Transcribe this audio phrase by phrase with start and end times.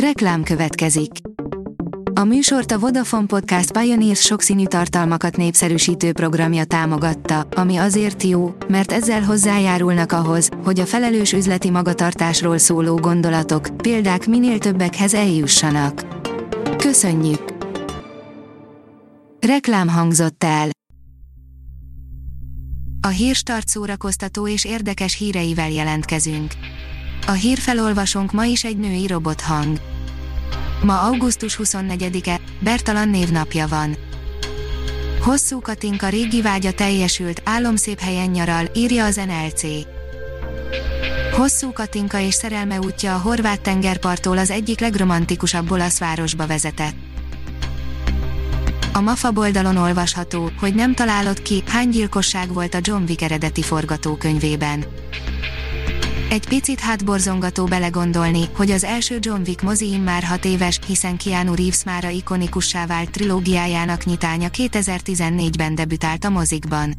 [0.00, 1.10] Reklám következik.
[2.12, 8.92] A műsort a Vodafone Podcast Pioneers sokszínű tartalmakat népszerűsítő programja támogatta, ami azért jó, mert
[8.92, 16.06] ezzel hozzájárulnak ahhoz, hogy a felelős üzleti magatartásról szóló gondolatok, példák minél többekhez eljussanak.
[16.76, 17.56] Köszönjük!
[19.40, 20.68] Reklám hangzott el.
[23.00, 26.52] A hírstart szórakoztató és érdekes híreivel jelentkezünk.
[27.26, 29.80] A hírfelolvasónk ma is egy női robothang.
[30.82, 33.96] Ma augusztus 24-e, Bertalan névnapja van.
[35.20, 39.62] Hosszú Katinka régi vágya teljesült, álomszép helyen nyaral, írja az NLC.
[41.36, 46.96] Hosszú Katinka és szerelme útja a horvát tengerparttól az egyik legromantikusabb olasz városba vezetett.
[48.92, 53.62] A MAFA oldalon olvasható, hogy nem találod ki, hány gyilkosság volt a John Wick eredeti
[53.62, 54.84] forgatókönyvében.
[56.30, 61.54] Egy picit hátborzongató belegondolni, hogy az első John Wick mozi már hat éves, hiszen Keanu
[61.54, 66.94] Reeves mára ikonikussá vált trilógiájának nyitánya 2014-ben debütált a mozikban.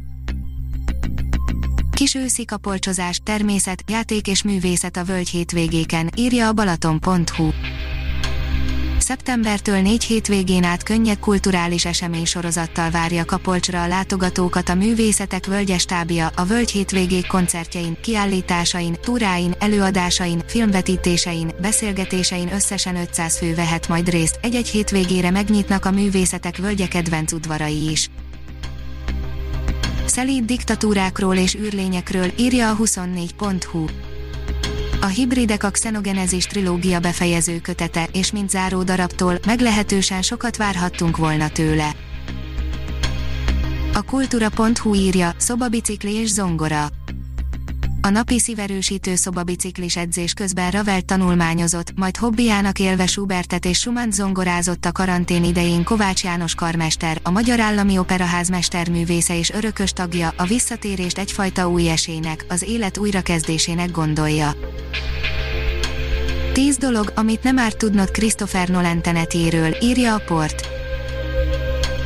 [1.91, 7.49] Kis őszi kapolcsozás, természet, játék és művészet a völgy hétvégéken, írja a balaton.hu.
[9.07, 16.31] Szeptembertől négy hétvégén át könnyed kulturális esemény sorozattal várja Kapolcsra a látogatókat a Művészetek Völgyestábja,
[16.35, 24.39] a Völgy hétvégék koncertjein, kiállításain, túráin, előadásain, filmvetítésein, beszélgetésein összesen 500 fő vehet majd részt,
[24.41, 28.09] egy-egy hétvégére megnyitnak a Művészetek Völgye kedvenc udvarai is.
[30.05, 33.85] Szelíd diktatúrákról és űrlényekről írja a 24.hu.
[35.01, 41.49] A hibridek a Xenogenesis trilógia befejező kötete, és mint záró darabtól, meglehetősen sokat várhattunk volna
[41.49, 41.95] tőle.
[43.93, 46.96] A kultúra.hu írja, szobabicikli és zongora.
[48.07, 54.85] A napi szíverősítő szobabiciklis edzés közben Ravel tanulmányozott, majd hobbiának élve Schubertet és Schumann zongorázott
[54.85, 60.45] a karantén idején Kovács János karmester, a Magyar Állami Operaház mesterművésze és örökös tagja, a
[60.45, 64.55] visszatérést egyfajta új esének, az élet újrakezdésének gondolja.
[66.53, 70.76] 10 dolog, amit nem árt tudnod Christopher Nolan tenetjéről, írja a port.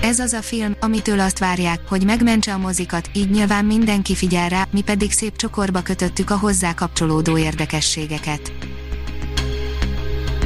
[0.01, 4.49] Ez az a film, amitől azt várják, hogy megmentse a mozikat, így nyilván mindenki figyel
[4.49, 8.51] rá, mi pedig szép csokorba kötöttük a hozzá kapcsolódó érdekességeket.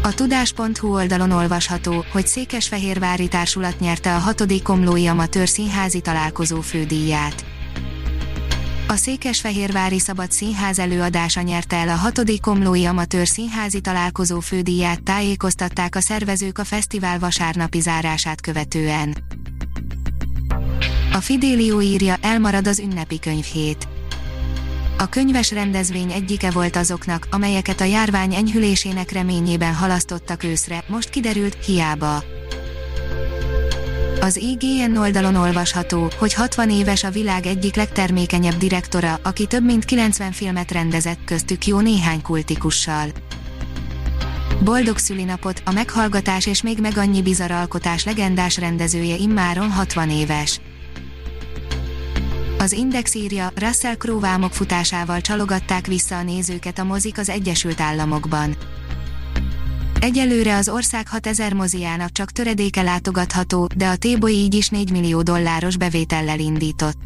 [0.04, 7.46] A tudás.hu oldalon olvasható, hogy Székesfehérvári társulat nyerte a hatodik Komlói Amatőr Színházi Találkozó fődíját.
[8.88, 15.96] A Székesfehérvári Szabad Színház előadása nyerte el a hatodik Komlói Amatőr Színházi Találkozó fődíját tájékoztatták
[15.96, 19.16] a szervezők a fesztivál vasárnapi zárását követően.
[21.16, 23.88] A Fidelio írja, elmarad az ünnepi könyvhét.
[24.98, 31.66] A könyves rendezvény egyike volt azoknak, amelyeket a járvány enyhülésének reményében halasztottak őszre, most kiderült,
[31.66, 32.24] hiába.
[34.22, 39.86] Az IGN oldalon olvasható, hogy 60 éves a világ egyik legtermékenyebb direktora, aki több mint
[39.86, 43.10] 90 filmet rendezett, köztük jó néhány kultikussal.
[44.64, 50.60] Boldog szülinapot, a meghallgatás és még meg annyi bizarr alkotás legendás rendezője immáron 60 éves.
[52.58, 57.82] Az Index írja, Russell Crowe vámok futásával csalogatták vissza a nézőket a mozik az Egyesült
[57.82, 58.56] Államokban.
[60.00, 65.22] Egyelőre az ország 6000 moziának csak töredéke látogatható, de a Téboly így is 4 millió
[65.22, 66.98] dolláros bevétellel indított.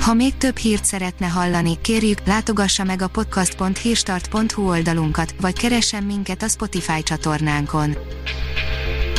[0.00, 6.42] Ha még több hírt szeretne hallani, kérjük, látogassa meg a podcast.hírstart.hu oldalunkat, vagy keressen minket
[6.42, 7.96] a Spotify csatornánkon.